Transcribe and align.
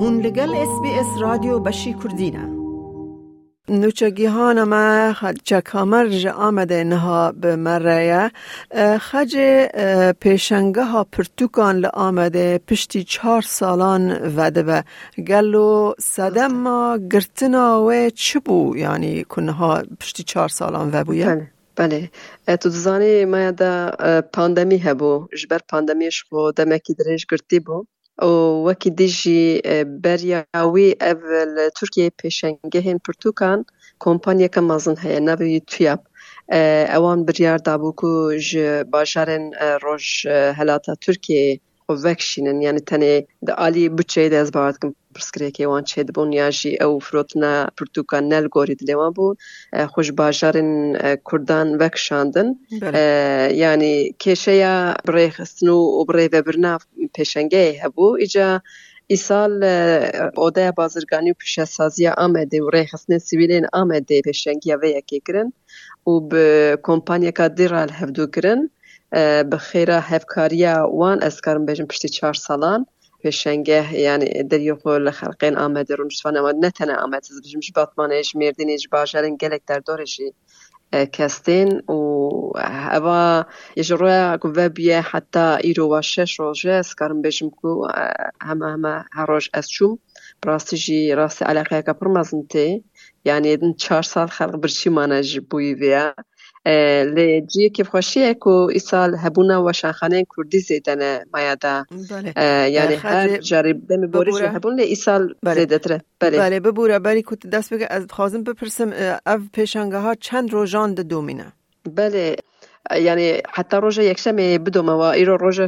هون 0.00 0.20
لگل 0.20 0.54
اس 0.54 0.80
بی 0.82 0.90
اس 1.00 1.06
رادیو 1.20 1.58
بشی 1.58 1.94
کردینه 2.02 2.44
نوچگیهان 3.68 4.62
ما 4.62 5.14
کامر 5.64 6.06
جا 6.08 6.32
آمده 6.32 6.84
نها 6.84 7.32
به 7.32 7.56
مره 7.56 8.30
خج 9.00 9.36
پیشنگه 10.20 10.82
ها 10.82 11.04
پرتوکان 11.04 11.84
آمده 11.84 12.60
پشتی 12.68 13.04
چهار 13.04 13.42
سالان 13.42 14.36
وده 14.36 14.62
به. 14.62 14.84
گلو 15.28 15.92
صدم 15.98 16.52
ما 16.52 16.98
گرتنا 17.12 17.84
و 17.86 18.10
چه 18.10 18.38
بو؟ 18.38 18.76
یعنی 18.76 19.24
کنها 19.24 19.82
پشتی 20.00 20.22
چهار 20.22 20.48
سالان 20.48 20.90
و 20.92 21.04
بویه؟ 21.04 21.26
بله 21.76 22.10
بله. 22.46 22.56
تو 22.56 22.68
دزانی 22.68 23.24
ما 23.24 23.50
دا 23.50 23.90
پاندمی 24.32 24.78
هبو. 24.78 25.28
جبر 25.42 25.60
پاندمیش 25.68 26.24
خو 26.28 26.50
دمکی 26.52 26.94
درش 26.94 27.26
گرتی 27.30 27.60
بو. 27.60 27.84
و 28.26 28.30
وەکی 28.66 28.90
دژی 29.00 29.42
بەریاوی 30.04 30.90
ئەڤ 31.02 31.20
لە 31.56 31.64
تورکیە 31.76 32.16
پێشەنگەهێن 32.20 32.98
پرتوکان 33.04 33.60
کۆمپانیەکە 34.04 34.60
مەزن 34.70 34.96
هەیە 35.04 35.20
ناوی 35.28 35.60
تویاب 35.70 36.00
ئەوان 36.92 37.18
بریار 37.28 37.58
دابوو 37.66 37.92
و 38.02 38.38
ji 38.46 38.64
bajarên 38.92 39.44
roj 39.84 40.06
helata 40.58 40.92
Tirkiyeyê 41.04 41.54
ویکشنن 42.04 42.62
یعنی 42.62 42.80
تنه 42.80 43.12
د 43.50 43.50
علی 43.64 43.84
بچې 43.98 44.24
د 44.32 44.34
ازبارګن 44.44 44.90
پرسکري 45.14 45.50
کې 45.56 45.64
وان 45.70 45.84
چې 45.90 45.98
د 46.08 46.10
بونیاشي 46.18 46.72
او 46.84 46.90
فروتن 47.06 47.44
پرتوک 47.80 48.14
خوش 48.14 48.82
له 48.88 48.94
ما 49.00 49.08
بو 49.16 49.28
کوردان 51.30 51.68
وکښاندن 51.80 52.48
یعنی 53.62 53.92
که 54.18 54.34
شیا 54.44 54.74
بره 55.06 55.32
اسنو 55.46 55.78
او 55.96 56.04
بره 56.10 56.28
وبره 56.34 56.74
په 57.14 57.22
څنګه 57.32 57.62
هبو 57.84 58.06
اجه 58.26 58.48
اسال 59.16 59.52
او 60.38 60.46
د 60.56 60.58
بازرګنې 60.78 61.32
په 61.40 61.44
شصاځه 61.52 62.10
امه 62.24 62.42
دې 62.52 62.60
ورخصنه 62.66 63.18
و 63.40 63.42
امه 63.80 63.98
دې 64.08 64.18
په 64.26 64.32
څنګه 64.42 64.64
یوي 64.72 64.92
کادرال 67.38 67.90
هفو 67.98 68.26
ګرن 68.34 68.60
بخیره 69.52 70.00
هفکاریا 70.00 70.90
وان 70.92 71.22
از 71.22 71.40
کارم 71.40 71.66
پشتی 71.66 72.08
چهار 72.08 72.34
سالان 72.34 72.86
پیشنگه 73.22 73.94
یعنی 73.94 74.42
در 74.42 74.60
یو 74.60 74.76
خو 74.76 74.90
لخلقین 74.90 75.58
آمده 75.58 75.94
رون 75.94 76.08
جسوان 76.08 76.36
اما 76.36 76.50
نه 76.50 76.70
تنه 76.70 76.94
آمد 76.94 77.22
از 77.30 77.40
بیشم 77.42 77.60
شو 77.60 77.72
باطمان 77.74 78.12
ایش 78.12 78.36
میردین 78.36 78.70
ایش 78.70 78.88
باجرین 78.88 79.36
گلک 79.36 79.60
در 79.66 79.78
دورشی 79.78 80.32
کستین 80.92 81.80
و 81.88 82.28
هوا 82.58 83.46
یش 83.76 83.90
روی 83.90 84.12
اگو 84.12 84.48
وبیه 84.48 85.00
حتا 85.00 85.56
ایرو 85.56 85.98
و 85.98 86.02
شش 86.02 86.40
کو 87.50 87.86
همه 88.40 88.66
همه 88.66 89.04
هر 89.12 89.26
روش 89.26 89.50
از 89.54 89.70
چوم 89.70 89.98
براستی 90.42 90.76
جی 90.76 91.12
راست 91.12 91.42
علاقه 91.42 91.76
اگه 91.76 91.92
پرمزنتی 91.92 92.84
یعنی 93.24 93.56
دن 93.56 93.72
چهار 93.72 94.02
سال 94.02 94.26
خلق 94.26 94.56
برچی 94.56 94.90
مانه 94.90 95.22
لی 97.14 97.40
دوی 97.40 97.70
که 97.70 97.84
خوشی 97.84 98.24
اکو 98.24 98.68
ای 98.72 98.78
سال 98.78 99.14
هبونا 99.14 99.64
و 99.64 99.72
شنخانه 99.72 100.26
کردی 100.36 100.58
زیدن 100.58 101.24
مایادا 101.34 101.84
بله. 102.10 102.32
یعنی 102.70 102.94
هر 102.94 103.36
جاری 103.36 103.72
بمی 103.72 104.06
بوریش 104.06 104.40
هبون 104.40 104.74
لی 104.80 104.82
ای 104.82 104.94
سال 104.94 105.34
بله. 105.42 105.60
زیده 105.60 106.00
بله. 106.20 106.38
بله 106.38 106.60
ببوره. 106.60 106.98
بری 106.98 107.22
کت 107.22 107.46
دست 107.46 107.74
بگه 107.74 107.86
از 107.90 108.06
خوازم 108.10 108.42
بپرسم 108.42 109.18
او 109.26 109.40
پیشنگه 109.52 109.98
ها 109.98 110.14
چند 110.14 110.52
روژان 110.52 110.94
ده 110.94 111.02
دومینه؟ 111.02 111.52
بله. 111.94 112.36
یعنی 113.00 113.32
حتی 113.50 113.76
روز 113.76 113.98
یک 113.98 114.18
شمه 114.18 114.58
بدومه 114.58 114.92
و 114.92 115.00
ایرو 115.00 115.36
روز 115.36 115.60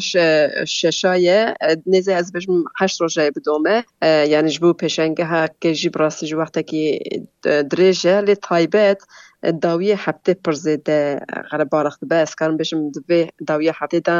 ششایه. 0.67 1.55
نزه 1.87 2.13
از 2.13 2.33
بشم 2.33 2.65
هشت 2.81 3.01
روز 3.01 3.19
بدومه 3.19 3.85
یعنی 4.03 4.51
جبو 4.51 4.73
پیشنگه 4.73 5.25
ها 5.25 5.49
که 5.61 5.75
جیب 5.75 5.99
راستی 5.99 6.27
جو 6.27 6.39
وقتا 6.39 6.63
که 6.63 6.99
دریجه 7.43 8.21
لی 8.21 8.35
تایبت. 8.35 9.03
داویە 9.65 9.97
هەفتێ 10.05 10.33
پرزێ 10.45 10.75
غەرە 11.51 11.67
باەخت 11.73 12.01
بە 12.11 12.17
ئەسکارم 12.25 12.57
بێژم 12.61 12.81
دەبێ 12.97 13.21
داویە 13.49 13.73
هەفتێدا 13.81 14.19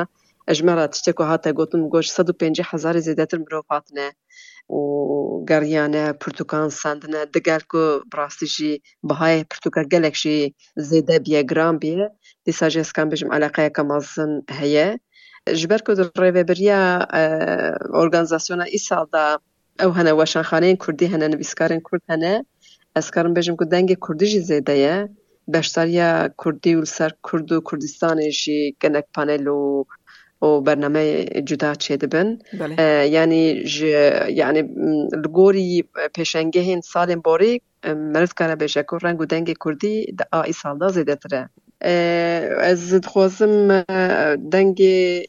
ئەژمەرە 0.49 0.85
تشتێک 0.93 1.19
و 1.21 1.29
هاتە 1.31 1.51
گوتم 1.59 1.83
گۆش 1.95 2.07
150 2.17 2.65
هزار 2.71 2.95
زیدەتر 3.07 3.39
مرۆڤاتنە 3.45 4.09
û 4.79 4.81
geriyane 5.51 6.05
pirtûkan 6.23 6.67
sendine 6.83 7.23
digel 7.35 7.63
ku 7.71 7.83
rastî 8.19 8.47
jî 8.55 8.73
bihayê 9.09 9.41
pirtûka 9.51 9.83
gelek 9.93 10.17
jî 10.23 10.39
zêde 10.89 11.17
biye 11.25 11.43
gram 11.51 11.75
biye 11.83 12.07
dîsa 12.47 12.67
jê 12.73 12.81
eskan 12.87 13.07
bêjim 13.13 13.31
eleqeyeka 13.37 13.83
mazin 13.91 14.33
heye 14.59 14.89
ji 15.59 15.67
ber 15.71 15.81
ku 15.87 15.93
rêveberiya 16.23 16.81
organizasyona 18.03 18.67
îsal 18.79 19.05
da 19.15 19.25
ew 19.85 19.93
hene 19.99 20.13
weşanxaneyên 20.21 20.77
Kurdî 20.83 21.07
hene 21.13 21.27
nivîskarên 21.33 21.81
Kurd 21.83 22.03
hene 22.09 22.45
از 22.95 23.11
کارم 23.11 23.35
بیشم 23.35 23.57
که 23.57 23.65
دنگ 23.65 23.97
کردی 24.09 24.27
جی 24.27 24.41
زیده 24.41 24.77
یه 24.79 25.09
بشتار 25.53 25.89
یا 25.89 26.31
کردی 26.45 26.75
و 26.75 26.85
سر 26.85 27.11
کرد 27.33 27.53
و 27.53 27.61
کردستان 27.71 28.31
جی 28.31 28.77
گنک 28.83 29.05
پانل 29.15 29.47
و 29.49 29.85
برنامه 30.61 31.25
جدا 31.25 31.75
چه 31.75 31.97
ده 31.97 32.39
یعنی 33.17 33.65
یعنی 34.41 34.63
لگوری 35.25 35.85
پیشنگه 36.15 36.61
هین 36.61 36.81
سال 36.81 37.15
باری 37.15 37.63
مرد 37.85 38.35
کارا 38.35 38.57
بشه 38.57 38.83
که 38.83 38.97
رنگ 39.03 39.19
دنگ 39.19 39.55
کردی 39.65 40.15
ده 40.19 40.25
آئی 40.33 40.53
سال 40.53 40.79
ده 40.79 40.89
زیده 40.89 41.17
تره 41.17 41.51
ez 41.81 42.93
dixwazim 42.93 43.55
dengê 44.53 45.25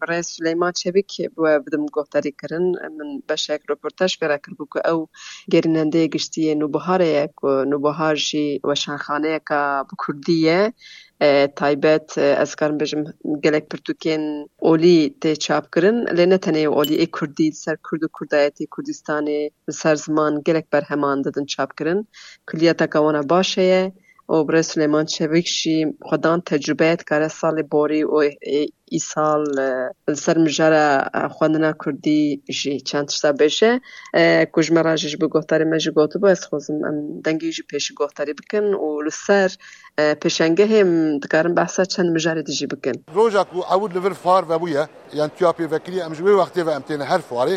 birêz 0.00 0.26
Süleyman 0.34 0.72
Çevik 0.72 1.08
we 1.36 1.66
bidim 1.66 1.86
guhdarî 1.86 2.32
kirin 2.40 2.66
min 2.98 3.24
beşek 3.30 3.70
reportaj 3.70 4.18
fêra 4.18 4.38
kirbû 4.44 4.64
ku 4.72 4.78
ew 4.78 5.00
gerînendeyê 5.52 6.06
giştiyê 6.14 6.54
nûbiharê 6.62 7.08
ye 7.16 7.24
ku 7.36 7.46
nûbihar 7.46 8.16
jî 8.16 8.46
weşanxaneyeka 8.68 9.84
bi 9.88 9.94
Kurdî 10.02 10.32
ye 10.32 10.72
taybet 11.56 12.18
ez 12.18 12.54
karim 12.54 12.78
bêjim 12.78 13.02
gelek 13.44 13.64
pirtûkên 13.70 14.48
olî 14.58 15.14
tê 15.20 15.36
çapkirin 15.36 15.98
lê 16.16 16.30
ne 16.30 16.38
tenê 16.44 16.68
olî 16.68 17.10
Kurdî 17.10 17.52
ser 17.52 17.76
Kurd 17.86 18.02
û 18.02 18.08
Kurdayetê 18.16 18.64
Kurdistanê 18.74 19.50
li 19.68 19.72
ser 19.72 19.96
ziman 19.96 20.42
gelek 20.42 20.72
berheman 20.72 21.24
didin 21.24 21.46
çapkirin 21.46 22.08
kuliyeteka 22.46 22.98
wan 22.98 23.14
e 23.14 23.28
baş 23.28 23.56
heye 23.56 23.92
û 24.32 24.34
birêz 24.48 24.66
Süleyman 24.72 25.04
Çevik 25.04 25.46
jî 25.46 25.76
xwedan 26.08 26.40
tecrübe 26.40 26.98
dikare 26.98 27.28
salê 27.40 27.64
borî 27.72 28.02
û 28.14 28.18
îsal 28.98 29.42
li 30.08 30.16
ser 30.16 30.36
mijara 30.36 30.86
xwendina 31.34 31.72
Kurdî 31.82 32.40
jî 32.58 32.84
çend 32.88 33.06
tişta 33.08 33.30
bêje 33.40 33.70
ku 34.52 34.62
ji 34.62 34.72
me 34.74 34.84
re 34.84 34.96
jî 34.96 35.08
ji 35.08 35.20
bo 35.20 35.26
guhdarê 35.34 35.64
me 35.72 35.78
jî 35.84 35.90
gotibû 35.98 36.26
ez 36.32 36.40
dixwazim 36.42 36.76
em 36.88 36.96
dengê 37.24 37.50
jî 37.56 37.62
pêşî 37.70 37.92
guhdarî 38.00 38.34
bikin 38.40 38.66
û 38.86 38.88
li 39.06 39.12
ser 39.24 39.50
pêşengehê 40.22 40.80
dikarin 41.22 41.56
behsa 41.56 41.84
çend 41.84 42.08
mijarê 42.16 42.46
de 42.46 42.52
jî 42.52 42.70
bikin. 42.70 42.96
Roja 43.16 43.44
ku 43.44 43.58
ewd 43.74 43.94
li 43.94 44.04
vir 44.04 44.14
far 44.24 44.42
vebûye 44.50 44.84
yan 45.18 45.30
tuya 45.36 45.50
pêvekirî 45.50 45.98
em 46.06 46.14
ji 46.14 46.22
wê 46.26 46.32
wextê 46.40 46.66
ve 46.66 46.72
em 46.78 46.82
têne 46.88 47.04
her 47.04 47.20
farê 47.30 47.56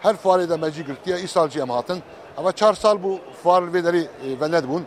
her 0.00 0.14
farê 0.24 0.48
de 0.50 0.56
me 0.56 0.70
jî 0.70 0.82
girtiye 0.88 1.16
îsal 1.24 1.48
jî 1.50 1.60
em 1.60 1.70
hatin. 1.70 1.98
Ama 2.36 2.52
çar 2.52 2.74
sal 2.74 2.96
bû 2.96 3.18
far 3.42 3.62
li 3.62 3.70
vê 3.74 3.80
derê 3.86 4.04
ve 4.40 4.50
nedibûn 4.50 4.84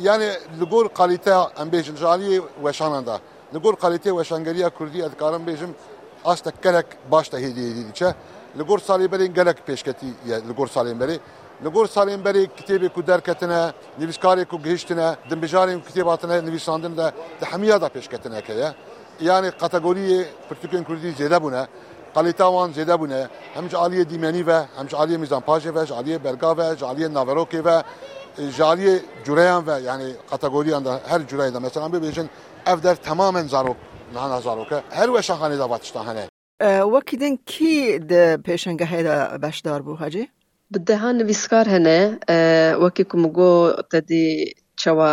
yani 0.00 0.30
li 0.60 0.64
gor 0.64 0.88
kalîteya 0.88 1.50
em 1.60 1.68
bêjin 1.68 1.96
ji 1.96 2.04
aliyê 2.04 2.42
weşanan 2.62 3.06
da 3.06 3.20
li 3.54 3.58
gor 3.58 3.74
kalîtê 3.74 4.10
weşangeriya 4.10 4.70
Kurdî 4.70 5.02
ez 5.02 5.12
dikarim 5.12 5.46
bêjim 5.46 5.70
asta 6.24 6.52
gelek 6.62 6.86
baş 7.10 7.28
te 7.28 7.36
hêdiyê 7.36 7.88
diçe 7.88 8.14
li 8.58 8.62
gor 8.62 8.78
salê 8.78 9.12
berên 9.12 9.34
gelek 9.34 9.56
pêşketî 9.66 10.06
ye 10.26 10.36
li 10.48 10.52
gor 10.56 10.66
salên 10.66 10.98
berê 10.98 11.18
li 11.64 11.68
gor 11.68 11.86
salên 11.86 12.22
berê 12.24 12.46
kitêbê 12.58 12.88
ku 12.88 13.06
derketine 13.06 13.72
nivîskarê 14.00 14.44
ku 14.44 14.62
gihiştine 14.62 15.16
dimbijarên 15.30 15.80
kitêb 15.80 16.08
hatine 16.08 16.46
nivîsandin 16.46 16.96
de 16.96 17.12
di 17.40 17.44
hemiya 17.44 17.80
da 17.80 17.86
pêşketineke 17.86 18.52
ye 18.52 18.74
yani 19.20 19.48
kategoriyê 19.48 20.24
pirtûkên 20.50 20.84
Kurdî 20.84 21.08
zêde 21.08 21.42
bûne 21.42 21.66
kalîta 22.14 22.44
wan 22.44 22.70
zêde 22.70 23.00
bûne 23.00 23.28
hem 23.54 23.70
ji 23.70 23.76
aliyê 23.76 24.10
dîmenî 24.10 24.46
ve 24.46 24.58
hem 24.76 24.88
ji 24.88 24.96
aliyê 24.96 25.18
mîzanpajê 25.24 25.74
ve 25.74 25.86
ji 25.86 25.94
aliyê 25.94 26.24
berga 26.24 26.56
ve 26.56 26.76
ji 26.76 26.84
aliyê 26.84 27.12
naverokê 27.12 27.64
ve 27.64 27.82
جاری 28.58 29.00
جوره 29.24 29.58
و 29.58 29.80
یعنی 29.80 30.14
کاتگوری 30.30 30.72
اند 30.72 30.86
هر 30.86 31.18
جوره 31.18 31.50
دا 31.50 31.58
مثلا 31.58 31.88
ببیشن 31.88 32.28
اف 32.66 32.80
در 32.80 32.94
تماما 32.94 33.42
زاروک 33.42 33.76
نه 34.14 34.40
زاروکه 34.40 34.82
هر 34.90 35.10
وشان 35.10 35.36
خانه 35.36 35.56
دا 35.56 35.68
واتشتان 35.68 36.28
وەکیدن 36.94 37.34
کی 37.50 37.98
پێشنگە 38.46 38.86
هەیە 38.92 39.16
بەشدار 39.42 39.80
بوو 39.86 40.00
هەجێ؟ 40.04 40.24
بدەها 40.74 41.10
نویسکار 41.20 41.66
هەنێ 41.74 42.00
وەکی 42.82 43.04
کومگۆ 43.10 43.54
دەدی 43.92 44.28
چەوە 44.80 45.12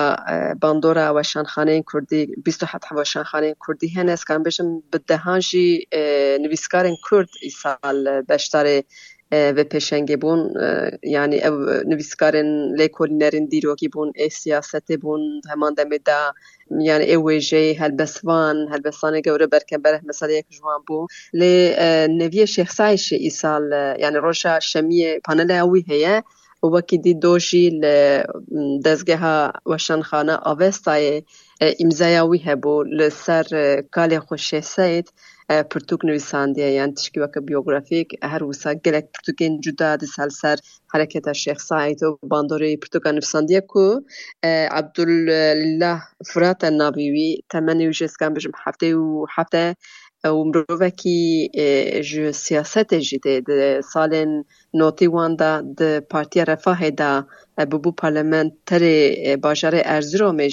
باندۆرە 0.62 1.04
ئەوەشانخانەیە 1.08 1.84
کوردی 1.90 2.22
27 2.46 2.86
هەوەشانخانەیە 2.90 3.56
کوردی 3.64 3.94
هەنێ 3.98 4.16
سکان 4.22 4.44
بێژم 4.44 4.70
بدەهانژی 4.92 5.70
نویسکارن 6.44 6.96
کورد 7.06 7.30
ئیسال 7.46 7.98
بەشدارێ 8.30 8.78
ve 9.32 9.64
peşenge 9.70 10.22
bûn 10.22 10.42
yani 11.04 11.36
ev 11.36 11.56
nivîskarên 11.92 12.50
lêkolînerên 12.80 13.46
dîrokî 13.52 13.90
bûn 13.96 14.10
ê 14.26 14.28
siyasetê 14.40 14.96
bûn 15.04 15.24
heman 15.50 15.74
demê 15.74 16.00
de 16.06 16.20
yani 16.90 17.04
ew 17.04 17.22
wêjê 17.28 17.80
helbestvan 17.80 18.58
helbestanê 18.74 19.20
gewre 19.28 19.52
berkember 19.52 20.02
meseleyek 20.04 20.46
ji 20.50 20.62
wan 20.68 20.82
bû 20.90 21.08
lê 21.40 21.54
neviyê 22.22 22.48
Şêxsayê 22.56 22.98
jî 23.06 23.18
îsal 23.28 23.66
yani 24.04 24.18
roja 24.26 24.54
şemiyê 24.72 25.22
panela 25.26 25.60
wî 25.72 25.82
heye 25.88 26.24
وەکی 26.64 26.98
دی 27.04 27.14
دۆژی 27.26 27.66
لە 27.84 27.98
دەستگەها 28.86 29.38
وەشانخانە 29.72 30.36
ئاڤێستایە 30.46 31.16
ئیمزایا 31.80 32.24
وی 32.30 32.46
هەبوو 32.48 32.88
لەسەر 33.00 33.48
کالێ 33.96 34.20
خۆشێ 34.28 34.62
پرتوک 35.48 36.02
نویساندیە 36.10 36.70
یان 36.78 36.92
تشکی 36.98 37.20
وەکە 37.24 37.40
بیۆگرافیک 37.48 38.10
هەر 38.32 38.42
وسا 38.50 38.72
gelek 38.86 39.06
pirtûkên 39.14 39.54
cuda 39.64 39.90
disel 40.02 40.30
ser 40.42 40.58
hereketa 40.94 41.34
Şêx 41.44 41.60
Saîd 41.70 42.00
û 42.08 42.10
bandorê 42.32 42.72
pirtûka 42.82 43.10
nivîsandiye 43.16 43.62
ku 43.72 43.86
Abdullah 44.80 46.00
Furata 46.30 46.70
navî 46.82 47.08
wî 47.16 47.30
temenê 47.52 47.86
wî 47.90 47.96
jê 48.00 48.08
skan 48.14 48.32
bijim 48.36 48.54
heftê 48.64 48.90
û 49.04 49.06
hefte 49.36 49.66
û 50.38 50.40
mirovekî 50.50 51.22
ji 52.10 52.24
siyasetê 52.44 53.00
jî 53.08 53.18
tê 53.26 53.36
di 53.48 53.60
salên 53.92 54.32
notî 54.80 55.08
wan 55.16 55.34
de 55.42 55.52
di 55.80 55.90
Partiya 56.12 56.44
Refahê 56.52 56.92
de 57.02 57.12
bibû 57.72 57.92
parlamenterê 58.04 59.00
bajarê 59.46 59.82
Erzîromê 59.96 60.50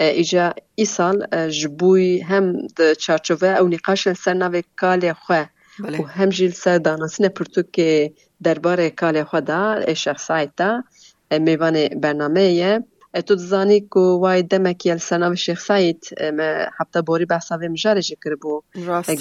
ایجا 0.00 0.54
ای 0.74 0.84
سال 0.84 1.26
جبوی 1.50 2.20
هم 2.20 2.66
ده 2.76 2.94
چارچوه 2.94 3.48
او 3.48 3.68
نقاش 3.68 4.12
سر 4.12 4.34
نوی 4.34 4.62
کال 4.76 5.12
خواه 5.12 5.50
بله. 5.80 6.00
و 6.00 6.02
هم 6.04 6.28
جیل 6.28 6.50
سر 6.50 6.78
دانستن 6.78 7.28
پرتو 7.28 7.62
که 7.72 8.12
دربار 8.42 8.88
کال 8.88 9.24
خواه 9.24 9.40
دا 9.40 9.94
شخصایی 9.94 10.50
تا 10.56 10.84
میوان 11.30 11.88
برنامه 11.88 12.42
یه. 12.42 12.84
تو 13.26 13.34
دزانی 13.34 13.80
که 13.80 14.00
وای 14.00 14.42
دمکی 14.42 14.90
السنا 14.90 15.30
و 15.30 15.34
شیخ 15.34 15.60
سعید 15.60 16.08
ما 16.20 16.66
حبتا 16.78 17.02
باری 17.02 17.24
بحثاوی 17.24 17.68
مجاری 17.68 18.02
جی 18.02 18.16
کربو 18.24 18.62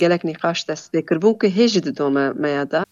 گلک 0.01 0.21
نقاش 0.25 0.65
دست 0.65 0.91
بکربون 0.91 1.35
که 1.41 1.47
هیچ 1.47 1.77
دو 1.77 2.09
ما 2.09 2.47
یادا. 2.47 2.83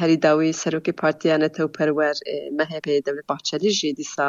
Herî 0.00 0.16
dawî 0.26 0.50
Serokê 0.62 0.92
Partiya 1.02 1.36
Netewperwer 1.44 2.16
MHP 2.58 2.86
Devlet 3.06 3.26
Bahçelî 3.32 3.70
jî 3.78 3.90
dîsa 4.00 4.28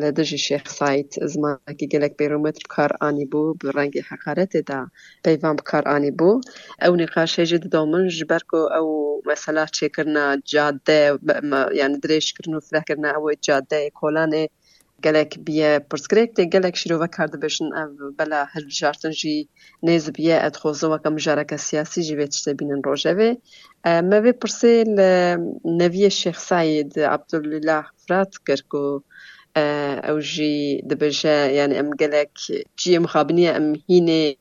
li 0.00 0.10
dijî 0.18 0.38
Şêx 0.46 0.64
Saîd 0.78 1.10
zimanekî 1.32 1.86
gelek 1.94 2.12
bêrometr 2.20 2.60
bi 2.64 2.68
kar 2.74 2.92
anîbû 3.08 3.42
bi 3.60 3.66
rengê 3.78 4.02
heqaretê 4.10 4.60
de 4.70 4.80
peyvan 5.24 5.54
bi 5.58 5.64
kar 5.70 5.84
anîbû 5.96 6.30
ew 6.86 6.94
nîqaşê 7.02 7.44
jî 7.50 7.58
didomin 7.64 8.04
ji 8.16 8.24
ber 8.30 8.42
ku 8.50 8.60
ew 8.78 8.88
mesela 9.30 9.62
çêkirina 9.78 10.26
cadde 10.52 11.00
yani 11.80 11.96
dirêjkirin 12.02 12.52
û 12.58 12.60
firehkirina 12.68 13.10
ew 13.18 13.24
ê 13.32 13.36
caddeyê 13.46 13.90
kolanê 14.00 14.44
gelek 15.02 15.36
biye 15.46 15.70
pirsgirêk 15.90 16.30
tê 16.36 16.42
gelek 16.54 16.76
şîrove 16.76 17.08
kar 17.16 17.28
dibêjin 17.34 17.68
ev 17.82 17.90
bela 18.18 18.40
hilbijartin 18.54 19.12
jî 19.20 19.36
nêz 19.86 20.04
biye 20.16 20.36
xweze 20.54 20.86
weke 20.92 21.10
mijareke 21.16 21.58
siyasî 21.58 22.00
jî 22.08 22.14
vê 22.20 22.26
tiştê 22.32 22.52
bînin 22.58 22.80
rojevê 22.88 23.30
me 24.10 24.18
vê 24.24 24.32
pirsê 24.40 24.72
li 24.96 25.12
neviyê 25.80 26.10
Şêx 26.20 26.38
Saîd 26.48 26.92
Abdullah 27.14 27.84
Firat 28.02 28.32
kir 28.46 28.60
ku 28.70 29.04
ew 30.10 30.18
jî 30.32 30.54
dibêje 30.90 31.36
yani 31.58 31.74
em 31.74 31.90
gelek 32.00 32.32
ciyê 32.78 32.98
mixabiniye 33.04 33.52
em 33.60 33.74
hînê 33.88 34.36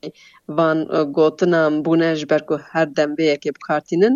van 0.57 0.77
gotinan 1.17 1.73
bûne 1.85 2.15
ji 2.15 2.29
ber 2.29 2.45
ku 2.45 2.55
her 2.71 2.87
dembeyekê 2.97 3.51
bikartînin 3.57 4.15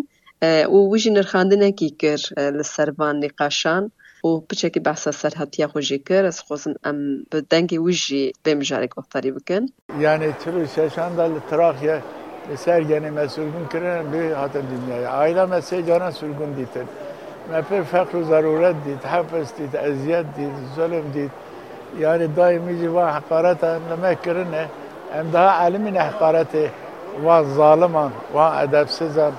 û 0.75 0.77
wî 0.91 0.97
jî 1.03 1.11
nirxandinekî 1.17 1.89
kir 2.01 2.21
li 2.57 2.63
ser 2.73 2.89
van 2.99 3.15
nîqaşan 3.23 3.83
û 4.27 4.29
piçekî 4.47 4.79
behsa 4.85 5.11
serhetiya 5.21 5.67
xwe 5.71 5.81
jî 5.89 5.97
kir 6.07 6.23
ez 6.29 6.37
dixwazim 6.39 6.73
em 6.89 6.97
bi 7.29 7.37
dengê 7.51 7.77
wî 7.85 7.93
jî 8.05 8.23
bê 8.43 8.51
mijarê 8.59 8.87
guhdarî 8.95 9.31
bikin 9.37 9.63
yani 10.05 10.27
çirû 10.41 10.61
şeşan 10.75 11.11
da 11.17 11.23
li 11.33 11.41
Trakya 11.49 11.97
li 12.49 12.57
ser 12.63 12.81
genê 12.91 13.11
me 13.17 13.25
sürgûn 13.35 13.65
kirin 13.71 14.05
bê 14.13 14.23
hatin 14.33 14.65
dinyayê 14.71 15.07
aîla 15.21 15.45
me 15.51 15.59
sê 15.67 15.77
canan 15.87 16.11
sürgûn 16.19 16.51
dîtin 16.57 16.87
me 17.49 17.59
pir 17.67 17.83
feqr 17.91 18.13
û 18.19 18.21
zeruret 18.31 18.77
dît 18.85 19.03
hefes 19.13 19.49
dît 19.57 19.73
eziyet 19.89 20.25
dît 20.37 20.53
zulm 20.75 21.05
dît 21.15 21.31
yani 21.99 22.35
daimî 22.35 22.73
jî 22.79 22.93
van 22.95 23.09
heqaretan 23.17 23.79
li 23.89 23.95
me 24.03 24.15
kirine 24.23 24.63
em 25.17 25.33
daha 25.33 25.67
elimîne 25.67 25.99
heqaretê 26.09 26.65
van 27.23 27.43
zaliman 27.43 28.11
van 28.33 28.67
edebsizan 28.67 29.33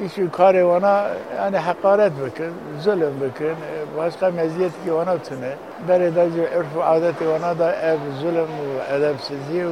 ایشی 0.00 0.28
کاری 0.28 0.62
وانا 0.62 1.00
این 1.44 1.54
حقارت 1.54 2.12
بکن، 2.12 2.52
زلم 2.78 3.18
بکن، 3.18 3.56
باش 3.96 4.16
که 4.16 4.26
مزیت 4.26 4.72
کی 4.84 4.90
وانا 4.90 5.14
بتنه. 5.14 5.52
برای 5.88 6.10
دژو 6.10 6.42
ارف 6.52 6.76
عادت 6.76 7.22
وانا 7.22 7.54
دا 7.54 7.68
اف 7.68 7.98
زلم 8.20 8.42
و 8.42 8.94
ادب 8.94 9.18
سیزی 9.18 9.62
و 9.62 9.70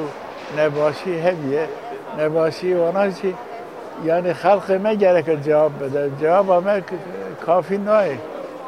نباشی 0.59 1.19
هدیه، 1.19 1.69
نباشی 2.21 2.75
وانا 2.75 3.11
چی؟ 3.11 3.35
یعنی 4.05 4.33
خلق 4.33 4.81
مگر 4.85 5.21
که 5.21 5.37
جواب 5.37 5.85
بده، 5.85 6.11
جواب 6.21 6.53
ما 6.65 6.81
کافی 7.47 7.79
نیه. 7.79 8.19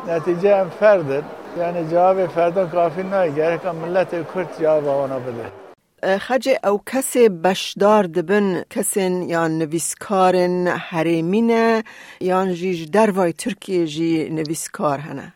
نتیجه 0.08 0.56
ام 0.56 0.68
فردن، 0.80 1.22
یعنی 1.58 1.88
جواب 1.90 2.26
فردن 2.26 2.68
کافی 2.68 3.02
نیه. 3.02 3.30
گرکم 3.30 3.74
ملت 3.74 4.10
کرد 4.10 4.48
جواب 4.60 4.84
وانا 4.84 5.18
بده. 5.18 5.65
خج 6.02 6.48
او 6.64 6.80
کس 6.86 7.16
بشدار 7.16 8.06
دبن 8.06 8.62
کس 8.70 8.96
یا 8.96 9.48
نویسکارن 9.48 10.66
حریمین 10.68 11.82
یا 12.20 12.52
جیج 12.52 12.90
دروای 12.90 13.32
ترکیه 13.32 13.86
جی 13.86 14.28
نویسکار 14.28 14.98
هنه 14.98 15.32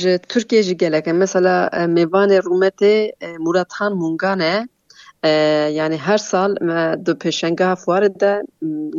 ج 0.00 0.18
ترکیه 0.28 0.62
جی 0.62 0.74
گله 0.74 1.00
که 1.00 1.12
مثلا 1.12 1.68
میوان 1.86 2.30
رومت 2.32 2.80
مورد 3.40 3.72
خان 3.72 3.92
مونگانه 3.92 4.68
یعنی 5.78 5.96
هر 5.96 6.16
سال 6.16 6.54
دو 6.96 7.14
پشنگه 7.14 7.66
ها 7.66 7.74
فوارد 7.74 8.12
ده 8.12 8.42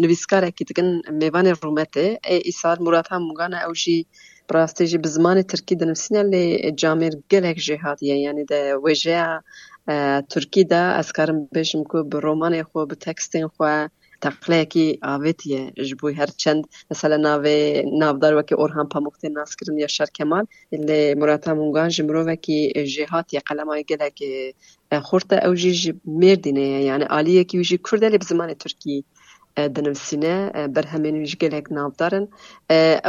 نویسکار 0.01 0.45
اکی 0.45 0.65
میوان 1.11 1.47
رومت 1.47 1.97
ای 1.97 2.51
سال 2.51 2.77
مورد 2.79 3.07
خان 3.07 3.21
مونگانه 3.21 3.65
او 3.65 3.73
جی 3.73 4.05
براستی 4.47 4.87
جی 4.87 4.97
بزمان 4.97 5.41
ترکی 5.41 5.75
دنفسینه 5.75 6.23
لی 6.23 6.71
جامیر 6.71 7.13
گلک 7.31 7.55
جهادیه 7.55 8.17
یعنی 8.17 8.45
ده 8.45 8.75
وجه 8.75 9.41
تورکی 10.31 10.63
دا 10.63 10.99
ez 10.99 11.11
karim 11.17 11.39
bêjim 11.55 11.81
ku 11.89 11.97
bi 12.11 12.17
romanê 12.27 12.61
xwe 12.69 12.81
bi 12.89 12.95
tekstên 13.05 13.45
xwe 13.55 13.73
teqleyekî 14.23 14.87
avêtiye 15.13 15.61
ji 15.87 15.95
bo 16.01 16.07
her 16.19 16.29
çend 16.41 16.63
mesela 16.89 17.15
navê 17.27 17.57
navdar 18.01 18.33
wekî 18.39 18.55
Orhan 18.63 18.89
Pamuk 18.89 19.15
tê 19.21 19.27
naskirin 19.33 19.77
Yaşar 19.77 20.09
Kemal 20.17 20.45
lê 20.73 21.15
Murat 21.19 21.47
Mungan 21.47 21.89
ji 21.89 22.03
mirovekî 22.03 22.59
jê 22.93 23.05
hatiye 23.05 23.41
qelemayê 23.49 23.83
gelekê 23.91 24.53
xurt 25.09 25.29
e 25.33 25.37
ew 25.47 25.55
jî 25.61 25.71
ji 25.81 25.91
Mêrdînê 26.21 26.65
ye. 26.73 26.81
Yani 26.83 27.05
aliyekî 27.07 27.57
wî 27.57 27.63
jî 27.69 27.77
Kurd 27.77 28.01
e 28.01 28.07
lê 28.07 28.17
bi 28.21 28.25
zimanê 28.31 28.55
Tirkî 28.63 29.03
dinivîsîne 29.75 30.35
berhemên 30.75 31.15
wî 31.21 31.25
ji 31.31 31.37
gelek 31.37 31.71
navdarin. 31.71 32.25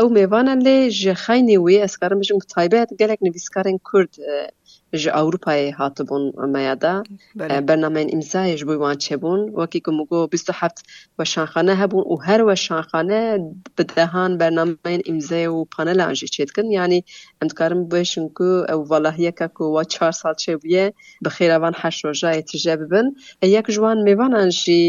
Ew 0.00 0.08
mêvanan 0.18 0.60
lê 0.66 0.90
ji 0.90 1.10
xeynê 1.24 1.56
wê 1.66 1.76
ez 1.84 1.96
karim 1.96 2.20
bijim 2.20 2.38
taybet 2.54 2.88
gelek 2.98 3.20
nivîskarên 3.26 3.78
Kurd 3.88 4.12
ji 4.92 5.10
Avrupayê 5.10 5.72
hatibûn 5.72 6.24
meya 6.54 6.80
de 6.80 6.92
bernameyên 7.68 8.08
îmzayê 8.16 8.56
ji 8.58 8.66
bo 8.66 8.74
wan 8.82 8.96
çêbûn 9.04 9.40
wekî 9.58 9.80
ku 9.84 9.92
migo 9.92 10.20
bîst 10.32 10.48
û 10.50 10.54
heft 10.60 10.78
weşanxane 11.18 11.74
hebûn 11.80 12.04
û 12.12 12.14
her 12.26 12.40
weşanxane 12.50 13.22
bi 13.76 13.84
dehan 13.96 14.30
bernameyên 14.40 15.02
îmzayê 15.10 15.48
û 15.56 15.58
panelan 15.74 16.12
jî 16.18 16.26
çê 16.34 16.44
dikin 16.48 16.68
yanî 16.78 17.00
em 17.42 17.48
dikarin 17.50 17.82
bêjin 17.92 18.26
ku 18.36 18.48
ew 18.72 18.80
valahiyeka 18.90 19.48
ku 19.56 19.64
wa 19.74 19.84
çar 19.92 20.12
sal 20.20 20.34
çêbûye 20.42 20.84
bi 21.24 21.28
xêrevan 21.36 21.74
heşt 21.80 22.00
rojayê 22.04 22.42
tije 22.50 22.74
bibin 22.80 23.06
yek 23.54 23.66
ji 23.74 23.80
wan 23.84 23.98
mêvanan 24.08 24.48
jî 24.60 24.80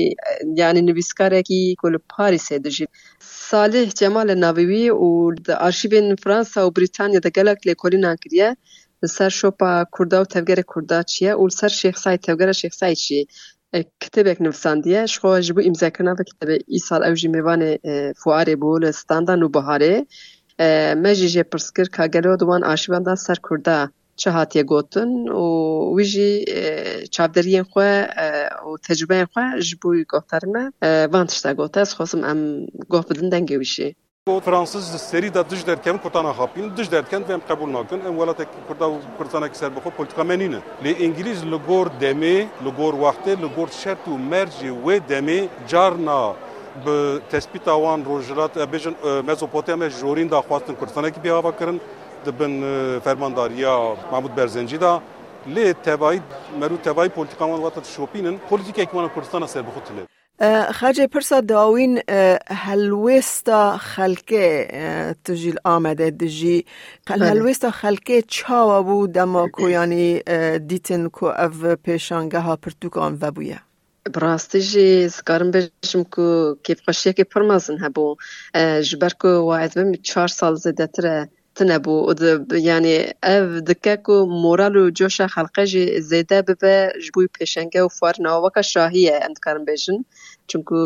yanî 0.62 0.82
nivîskarekî 0.90 1.76
ku 1.82 1.88
li 1.94 2.00
Parîsê 2.14 2.64
dijî 2.64 2.86
Salih 3.20 3.88
Cemal 4.00 4.30
Navî 4.46 4.90
û 5.06 5.08
di 5.46 5.54
arşîvên 5.68 6.08
Fransa 6.24 6.60
û 6.68 6.70
Brîtanya 6.78 7.24
de 7.24 7.30
gelek 7.38 7.60
lêkolînan 7.68 8.18
kiriye 8.24 8.56
سر 9.08 9.30
شو 9.30 9.52
په 9.52 9.86
و 10.00 10.16
او 10.16 10.24
تفګر 10.24 10.60
چیه؟ 11.04 11.04
چی 11.04 11.30
او 11.30 11.50
شیخ 11.70 11.98
سای 11.98 12.18
تفګر 12.18 12.52
شیخ 12.52 12.74
سای 12.74 12.96
چی 12.96 13.28
کتابه 14.02 14.36
نوساندیه 14.40 15.06
شو 15.06 15.40
جبو 15.40 15.62
امضا 15.66 15.90
کنه 15.90 16.16
په 16.16 16.24
کتابه 16.24 16.60
ایصال 16.68 17.04
او 17.04 17.14
جمیوان 17.14 17.62
بول 18.62 18.92
ستاندا 18.92 19.36
نو 19.36 19.48
بهاره 19.50 20.06
مجی 21.04 21.28
جه 21.28 21.44
پرسکر 21.44 21.88
که 21.96 22.08
گلو 22.08 22.36
دوان 22.36 22.64
آشیبان 22.64 23.04
دا 23.04 23.16
سر 23.16 23.38
کرده 23.50 23.90
چه 24.16 24.32
هاتیه 24.32 24.64
گوتن 24.64 25.10
و 25.30 25.46
ویجی 25.98 26.46
چابدریین 27.12 27.64
خواه 27.64 28.06
و 28.68 28.78
تجربه 28.84 29.28
خواه 29.34 29.60
جبوی 29.60 30.04
گوهترمه 30.04 30.74
وانتش 31.14 31.40
دا 31.40 31.54
گوته 31.54 31.80
از 31.80 31.94
خواستم 31.94 32.24
ام 32.24 32.66
گوه 32.90 33.06
بدن 33.10 33.30
دنگه 33.30 33.58
ویشی. 33.58 33.96
کو 34.30 34.40
فرانسیس 34.46 34.90
سری 35.02 35.30
د 35.36 35.50
دج 35.52 35.64
درکم 35.66 35.98
کوتانا 36.02 36.32
هاپین 36.38 36.68
دج 36.78 36.90
درکم 36.92 37.22
ویم 37.28 37.40
قبول 37.48 37.70
ناکن 37.70 38.02
ام 38.08 38.18
ولات 38.18 38.42
کوردا 38.68 38.88
کورتانا 39.18 39.48
کی 39.48 39.58
سر 39.60 39.70
بخو 39.76 39.90
پولیټیکا 39.98 40.24
منینه 40.32 40.60
ل 40.84 40.94
انګلیز 41.06 41.42
لګور 41.54 41.90
دمه 42.04 42.68
لګور 42.68 43.00
وخت 43.04 43.30
لګور 43.30 43.74
شرط 43.78 44.08
او 44.12 44.18
مرج 44.34 44.60
و 44.84 44.98
دمه 45.14 45.40
جارنا 45.74 46.18
به 46.84 47.22
تثبیت 47.32 47.68
اوان 47.78 48.04
روجرات 48.10 48.58
بجن 48.76 49.00
مزوپوتامیا 49.32 49.88
جورین 50.02 50.32
دا 50.32 50.42
خواستن 50.52 50.80
کورتانا 50.84 51.10
کی 51.16 51.26
بیا 51.26 51.40
وکړن 51.40 51.82
د 52.28 52.38
بن 52.44 52.62
فرمانداریا 53.04 53.76
محمود 54.12 54.38
برزنجی 54.42 54.78
دا 54.86 54.94
لی 55.46 55.74
تبعی 55.74 56.22
مرو 56.60 56.78
تبعی 56.78 57.10
پولیتیکا 57.10 57.48
وقت 57.48 57.88
شوپینن 57.96 58.38
پولیتیکا 58.38 58.86
کی 58.86 59.10
کردستان 59.16 59.48
سر 59.48 59.62
بخو 59.62 59.80
تله 59.80 60.08
خجه 60.72 61.08
پرسا 61.08 61.42
داوین 61.42 62.02
هلوستا 62.50 63.78
خلکه 63.78 65.16
تجیل 65.26 65.58
آمده 65.64 66.12
دجی 66.12 66.66
هلوستا 67.10 67.72
خلکه 67.72 68.22
چاوا 68.22 68.82
بود 68.82 69.12
دما 69.12 69.48
کو 69.48 69.70
یعنی 69.70 70.20
دیتن 70.68 71.10
کو 71.10 71.26
او 71.26 71.76
پیشانگه 71.76 72.40
ها 72.40 72.56
پرتوکان 72.56 73.18
و 73.22 73.32
بویه 73.32 73.60
براستی 74.14 74.62
جی 74.62 75.08
زکارم 75.08 75.52
بشم 75.52 76.04
کو 76.04 76.56
کیف 76.64 76.82
قشیه 76.88 77.14
که 77.14 77.24
پرمازن 77.24 77.78
هبو 77.78 78.16
جبر 78.82 79.14
کو 79.20 79.28
واعد 79.28 79.74
بم 79.74 79.94
چهار 79.94 80.28
سال 80.28 80.56
زده 80.56 80.88
تره 80.88 81.30
tune 81.56 81.78
bû 81.86 81.96
û 82.10 82.12
di 82.20 82.58
yanî 82.70 82.98
ev 83.36 83.46
dike 83.70 83.96
ku 84.06 84.16
moral 84.44 84.76
û 84.82 84.84
coşa 84.98 85.28
xelkê 85.36 85.66
jî 85.72 85.84
zêde 86.10 86.40
bibe 86.48 86.76
ji 87.04 87.10
bo 87.16 87.22
pêşenge 87.38 87.80
û 87.86 87.90
xwarina 87.98 88.32
weka 88.44 88.64
şahî 88.74 89.02
ye 89.08 89.16
em 89.26 89.34
dikarin 89.38 89.64
bêjin 89.70 89.98
çunku 90.50 90.80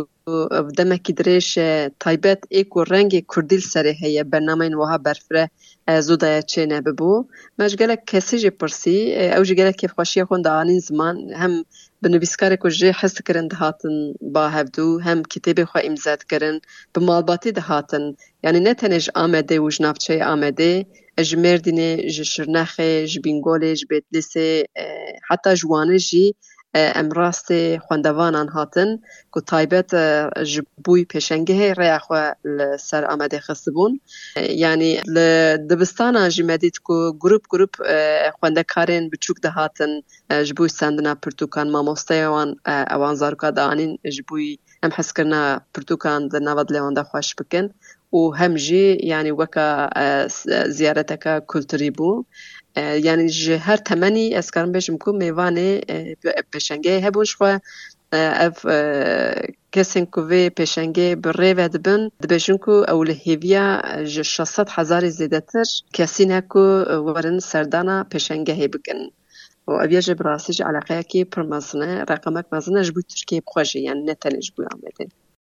ev 0.60 0.68
demekî 0.78 1.14
dirêj 1.20 1.48
e 1.68 1.70
taybet 2.04 2.42
ê 2.60 2.62
ku 2.72 2.80
rengê 2.94 3.22
kurdî 3.32 3.58
li 3.62 3.68
serê 3.74 3.94
heye 4.02 4.24
bernameyên 4.32 4.76
wiha 4.82 4.98
berfireh 5.06 5.48
زودای 5.88 6.44
چینه 6.44 6.82
ببو 6.82 7.26
مش 7.60 7.76
گلک 7.76 8.06
کسی 8.06 8.38
جی 8.40 8.50
پرسی 8.50 8.98
او 9.38 9.44
جی 9.44 9.56
گلک 9.56 9.76
کیف 9.82 9.92
خوشی 9.92 10.24
خون 10.24 10.42
دانین 10.42 10.80
زمان 10.80 11.16
هم 11.34 11.66
بنویسکار 12.05 12.57
کو 12.57 12.69
جه 12.69 12.93
حس 13.01 13.23
کرن 13.23 13.49
دهاتن 13.49 14.13
با 14.21 14.49
هفدو 14.49 14.99
هم 15.01 15.23
کتاب 15.23 15.65
خو 15.65 15.79
امزاد 15.85 16.25
کرن 16.25 16.61
به 16.93 17.01
مالباتی 17.01 17.53
دهاتن 17.53 18.15
یعنی 18.45 18.61
نه 18.61 18.75
تنش 18.75 19.11
آمده 19.15 19.61
و 19.61 19.71
جنابچه 19.71 20.25
آمده 20.25 20.87
اج 21.19 21.35
مردینه 21.37 22.11
ج 22.11 22.23
شرنخه 22.23 23.07
ج 23.07 23.19
بینگوله 23.19 23.75
ج 23.77 23.85
بیتلیسه 23.91 24.65
حتی 25.29 25.55
جوانه 25.55 25.99
جی 25.99 26.35
ام 26.76 27.12
راست 27.12 27.48
خواندوانان 27.78 28.48
هاتن 28.50 28.98
کو 29.32 29.42
تایبت 29.42 29.96
ج 30.44 30.62
بوی 30.86 31.06
پشنگه 31.06 31.74
ریا 31.74 32.00
سر 32.80 33.06
آمده 33.06 33.40
خصبون 33.40 34.00
یعنی 34.50 35.02
دبستان 35.70 36.30
جی 36.30 36.44
مدید 36.44 36.78
کو 36.78 37.14
گروپ 37.14 37.42
گروپ 37.52 37.76
خواندکارین 38.40 39.10
بچوک 39.10 39.38
ده 39.42 39.50
هاتن 39.50 40.02
ج 40.44 40.54
بوی 40.58 40.70
سندنا 40.70 41.16
پرتوکان 41.16 41.72
ماموسته 41.72 42.28
وان 42.28 42.56
اوان 42.68 43.16
زارکا 43.16 43.50
دانین 43.52 43.98
ج 44.16 44.22
بوی 44.28 44.60
هم 44.84 44.92
حس 44.98 45.14
پرتوکان 45.74 46.28
د 46.28 46.36
نواد 46.36 46.72
لیوان 46.72 46.94
ده 46.94 47.04
خوش 47.04 47.36
بکن 47.36 47.70
و 48.14 48.36
هم 48.36 48.56
جی 48.56 48.98
یعنی 49.04 49.32
وکا 49.32 49.90
زیارتکا 50.78 51.40
کلتوری 51.48 51.90
بو 51.92 52.26
یعنی 52.78 53.30
جه 53.30 53.58
هر 53.58 53.78
تمنی 53.78 54.36
از 54.36 54.52
کارم 54.52 54.72
بشم 54.72 54.98
کو 54.98 55.12
میوانه 55.12 55.82
پشنگه 56.54 57.00
هبونش 57.00 57.36
خو 57.36 57.58
اف 58.14 58.66
کسین 59.72 60.06
کو 60.06 60.22
وی 60.22 60.50
پشنگه 60.50 61.16
بره 61.16 61.54
و 61.54 61.68
دبن 61.68 62.10
دبشن 62.22 62.58
کو 62.58 62.72
اول 62.72 63.10
هیویا 63.10 63.82
جه 64.04 64.24
600 64.24 64.70
هزار 64.70 65.10
زیده 65.10 65.40
تر 65.40 65.64
کسین 65.94 66.42
کو 66.42 66.60
ورن 67.08 67.40
سردانا 67.40 68.04
پشنگه 68.04 68.54
هبکن 68.54 69.00
و 69.68 69.72
اویا 69.72 70.00
جه 70.00 70.14
براسی 70.14 70.54
جه 70.54 70.66
علاقه 70.66 71.04
کی 71.04 71.24
پرمزنه 71.24 72.04
رقمک 72.04 72.46
مزنه 72.52 72.84
جبو 72.84 73.02
ترکیه 73.02 73.42
بخوشه 73.48 73.80
یعنی 73.80 74.04
نتنه 74.04 74.40
جبو 74.40 74.64
آمده 74.74 75.08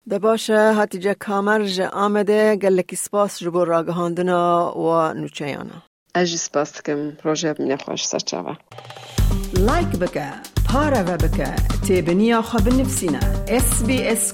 ده 0.08 0.18
باشه 0.18 0.72
هاتیجا 0.72 1.14
کامر 1.14 1.64
جه 1.64 1.88
آمده 1.88 2.56
گلکی 2.56 2.96
سپاس 2.96 3.38
جبو 3.38 3.64
راگهاندنا 3.64 4.72
و 4.76 5.14
نوچیانا 5.14 5.82
اجی 5.82 5.89
سپاس 6.36 6.72
دکم 6.72 7.12
روژه 7.24 7.54
من 7.58 7.76
خوش 7.76 8.04
سرچاوه 8.04 8.56
لایک 9.56 9.88
بکه 9.88 10.32
پاره 10.68 11.02
و 11.02 11.16
بکه 11.16 11.54
تیبنیا 11.86 12.42
خواب 12.42 12.68
نفسینا 12.68 13.18
اس 13.48 13.84
بی 13.84 14.02
اس 14.02 14.32